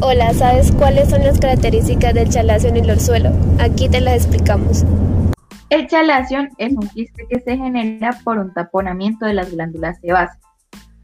Hola, 0.00 0.34
¿sabes 0.34 0.70
cuáles 0.72 1.08
son 1.08 1.24
las 1.24 1.38
características 1.38 2.12
del 2.12 2.28
chalacio 2.28 2.68
en 2.68 2.76
el 2.76 2.90
orzuelo? 2.90 3.30
Aquí 3.58 3.88
te 3.88 4.00
las 4.00 4.16
explicamos. 4.16 4.84
El 5.70 5.86
chalación 5.86 6.50
es 6.58 6.74
un 6.74 6.86
quiste 6.88 7.26
que 7.30 7.40
se 7.40 7.56
genera 7.56 8.18
por 8.22 8.38
un 8.38 8.52
taponamiento 8.52 9.24
de 9.24 9.32
las 9.32 9.50
glándulas 9.50 9.98
sebáceas, 10.00 10.38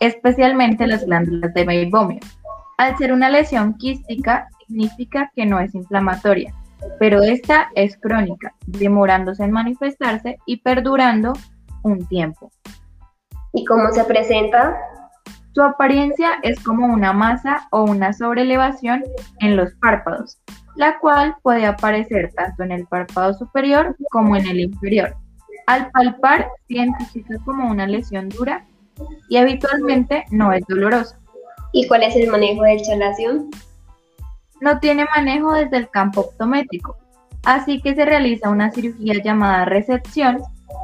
especialmente 0.00 0.86
las 0.86 1.06
glándulas 1.06 1.54
de 1.54 1.64
meibomio. 1.64 2.20
Al 2.76 2.98
ser 2.98 3.14
una 3.14 3.30
lesión 3.30 3.78
quística, 3.78 4.48
significa 4.66 5.30
que 5.34 5.46
no 5.46 5.58
es 5.60 5.74
inflamatoria, 5.74 6.52
pero 6.98 7.22
esta 7.22 7.70
es 7.74 7.96
crónica, 7.96 8.54
demorándose 8.66 9.44
en 9.44 9.52
manifestarse 9.52 10.36
y 10.44 10.58
perdurando 10.58 11.32
un 11.82 12.06
tiempo. 12.06 12.50
¿Y 13.54 13.64
cómo 13.64 13.90
se 13.92 14.04
presenta? 14.04 14.76
Su 15.52 15.62
apariencia 15.62 16.38
es 16.42 16.60
como 16.60 16.86
una 16.86 17.12
masa 17.12 17.66
o 17.70 17.82
una 17.82 18.12
sobrelevación 18.12 19.02
en 19.40 19.56
los 19.56 19.72
párpados, 19.74 20.38
la 20.76 20.98
cual 21.00 21.34
puede 21.42 21.66
aparecer 21.66 22.32
tanto 22.36 22.62
en 22.62 22.72
el 22.72 22.86
párpado 22.86 23.34
superior 23.34 23.96
como 24.10 24.36
en 24.36 24.46
el 24.46 24.60
inferior. 24.60 25.16
Al 25.66 25.90
palpar 25.90 26.48
se 26.68 26.74
identifica 26.74 27.36
como 27.44 27.68
una 27.68 27.86
lesión 27.86 28.28
dura 28.28 28.64
y 29.28 29.38
habitualmente 29.38 30.24
no 30.30 30.52
es 30.52 30.64
dolorosa. 30.68 31.18
¿Y 31.72 31.86
cuál 31.88 32.04
es 32.04 32.14
el 32.14 32.30
manejo 32.30 32.62
del 32.62 32.82
chalación? 32.82 33.50
No 34.60 34.78
tiene 34.78 35.06
manejo 35.16 35.52
desde 35.54 35.78
el 35.78 35.90
campo 35.90 36.22
optométrico, 36.22 36.96
así 37.44 37.80
que 37.80 37.94
se 37.94 38.04
realiza 38.04 38.50
una 38.50 38.70
cirugía 38.70 39.14
llamada 39.22 39.64
resección 39.64 40.38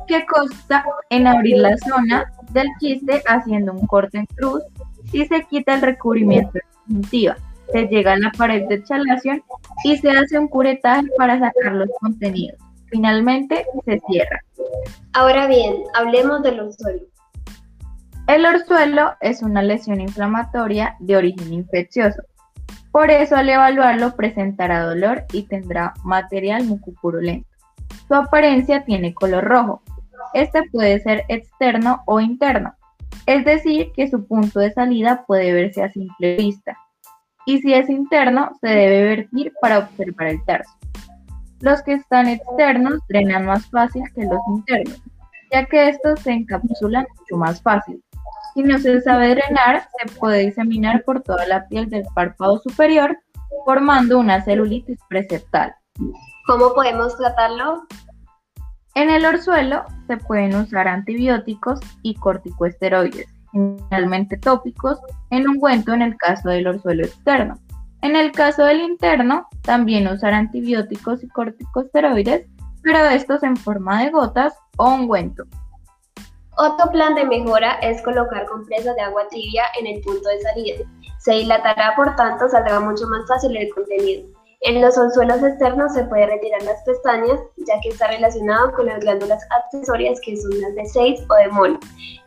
que 0.08 0.24
consta 0.26 0.84
en 1.10 1.26
abrir 1.26 1.58
la 1.58 1.76
zona 1.78 2.32
del 2.52 2.68
quiste 2.78 3.22
haciendo 3.26 3.72
un 3.72 3.86
corte 3.86 4.18
en 4.18 4.26
cruz 4.26 4.62
y 5.12 5.24
se 5.26 5.42
quita 5.44 5.74
el 5.74 5.82
recubrimiento 5.82 6.52
de 6.54 6.62
conjuntiva. 6.84 7.36
Se 7.72 7.86
llega 7.86 8.12
a 8.12 8.18
la 8.18 8.30
pared 8.32 8.68
de 8.68 8.82
chalación 8.84 9.42
y 9.84 9.96
se 9.96 10.10
hace 10.10 10.38
un 10.38 10.48
curetaje 10.48 11.08
para 11.16 11.38
sacar 11.38 11.72
los 11.72 11.88
contenidos. 12.00 12.58
Finalmente 12.86 13.64
se 13.84 14.00
cierra. 14.08 14.40
Ahora 15.12 15.46
bien, 15.46 15.74
hablemos 15.94 16.42
del 16.42 16.60
orzuelo. 16.60 17.02
El 18.28 18.44
orzuelo 18.44 19.12
es 19.20 19.42
una 19.42 19.62
lesión 19.62 20.00
inflamatoria 20.00 20.96
de 21.00 21.16
origen 21.16 21.52
infeccioso. 21.52 22.22
Por 22.90 23.10
eso 23.10 23.36
al 23.36 23.48
evaluarlo 23.48 24.16
presentará 24.16 24.84
dolor 24.84 25.24
y 25.32 25.42
tendrá 25.42 25.94
material 26.02 26.64
mucopurulento. 26.64 27.46
Su 28.08 28.14
apariencia 28.14 28.84
tiene 28.84 29.14
color 29.14 29.44
rojo, 29.44 29.82
este 30.36 30.62
puede 30.70 31.00
ser 31.00 31.24
externo 31.28 32.02
o 32.06 32.20
interno, 32.20 32.74
es 33.26 33.44
decir, 33.44 33.90
que 33.94 34.08
su 34.08 34.26
punto 34.26 34.60
de 34.60 34.72
salida 34.72 35.24
puede 35.26 35.52
verse 35.52 35.82
a 35.82 35.90
simple 35.90 36.36
vista. 36.36 36.76
Y 37.46 37.60
si 37.60 37.72
es 37.72 37.88
interno, 37.88 38.50
se 38.60 38.68
debe 38.68 39.02
vertir 39.04 39.52
para 39.60 39.78
observar 39.78 40.28
el 40.28 40.44
tercio. 40.44 40.74
Los 41.60 41.82
que 41.82 41.94
están 41.94 42.28
externos 42.28 43.00
drenan 43.08 43.46
más 43.46 43.66
fácil 43.70 44.02
que 44.14 44.24
los 44.24 44.40
internos, 44.46 45.00
ya 45.50 45.64
que 45.64 45.88
estos 45.88 46.20
se 46.20 46.32
encapsulan 46.32 47.06
mucho 47.18 47.36
más 47.36 47.62
fácil. 47.62 48.02
Si 48.54 48.62
no 48.62 48.78
se 48.78 49.00
sabe 49.00 49.30
drenar, 49.30 49.88
se 49.98 50.18
puede 50.18 50.46
diseminar 50.46 51.02
por 51.04 51.22
toda 51.22 51.46
la 51.46 51.66
piel 51.68 51.88
del 51.88 52.04
párpado 52.14 52.58
superior, 52.58 53.16
formando 53.64 54.18
una 54.18 54.42
celulitis 54.42 54.98
preseptal. 55.08 55.74
¿Cómo 56.46 56.74
podemos 56.74 57.16
tratarlo? 57.16 57.86
En 58.94 59.10
el 59.10 59.24
orzuelo 59.24 59.84
se 60.06 60.16
pueden 60.16 60.54
usar 60.54 60.88
antibióticos 60.88 61.80
y 62.02 62.14
corticosteroides, 62.14 63.28
generalmente 63.52 64.36
tópicos, 64.36 64.98
en 65.30 65.48
ungüento 65.48 65.92
en 65.92 66.02
el 66.02 66.16
caso 66.16 66.48
del 66.48 66.66
orzuelo 66.66 67.04
externo. 67.04 67.58
En 68.02 68.14
el 68.14 68.32
caso 68.32 68.64
del 68.64 68.80
interno, 68.80 69.48
también 69.62 70.06
usar 70.08 70.34
antibióticos 70.34 71.24
y 71.24 71.28
corticosteroides, 71.28 72.46
pero 72.82 72.98
estos 73.06 73.42
en 73.42 73.56
forma 73.56 74.04
de 74.04 74.10
gotas 74.10 74.54
o 74.76 74.94
ungüento. 74.94 75.44
Otro 76.58 76.90
plan 76.90 77.14
de 77.14 77.24
mejora 77.24 77.72
es 77.82 78.00
colocar 78.02 78.46
compresas 78.46 78.96
de 78.96 79.02
agua 79.02 79.28
tibia 79.28 79.64
en 79.78 79.86
el 79.86 80.00
punto 80.00 80.28
de 80.28 80.40
salida. 80.40 80.84
Se 81.18 81.32
dilatará, 81.32 81.94
por 81.96 82.16
tanto, 82.16 82.48
saldrá 82.48 82.80
mucho 82.80 83.06
más 83.08 83.26
fácil 83.26 83.56
el 83.56 83.68
contenido. 83.74 84.35
En 84.66 84.82
los 84.82 84.98
orzuelos 84.98 85.44
externos 85.44 85.94
se 85.94 86.02
puede 86.06 86.26
retirar 86.26 86.60
las 86.64 86.82
pestañas, 86.82 87.38
ya 87.56 87.78
que 87.80 87.90
está 87.90 88.08
relacionado 88.08 88.72
con 88.72 88.86
las 88.86 88.98
glándulas 88.98 89.40
accesorias 89.50 90.18
que 90.24 90.36
son 90.36 90.60
las 90.60 90.74
de 90.74 90.84
6 90.86 91.20
o 91.30 91.34
de 91.36 91.48
Mol, 91.50 91.78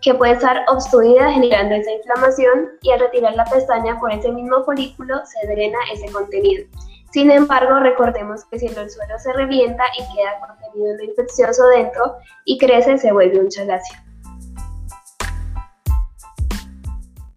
que 0.01 0.13
puede 0.13 0.31
estar 0.31 0.63
obstruida 0.69 1.33
generando 1.33 1.75
esa 1.75 1.91
inflamación 1.91 2.69
y 2.81 2.91
al 2.91 3.01
retirar 3.01 3.35
la 3.35 3.43
pestaña 3.43 3.99
por 3.99 4.13
ese 4.13 4.31
mismo 4.31 4.63
folículo 4.63 5.15
se 5.25 5.47
drena 5.47 5.79
ese 5.91 6.09
contenido. 6.13 6.63
Sin 7.11 7.29
embargo, 7.29 7.77
recordemos 7.81 8.45
que 8.45 8.57
si 8.57 8.67
el 8.67 8.79
orzuelo 8.79 9.19
se 9.19 9.33
revienta 9.33 9.83
y 9.97 10.15
queda 10.15 10.39
contenido 10.39 11.03
infeccioso 11.03 11.67
dentro 11.67 12.19
y 12.45 12.57
crece, 12.57 12.99
se 12.99 13.11
vuelve 13.11 13.37
un 13.37 13.49
chalacio. 13.49 13.97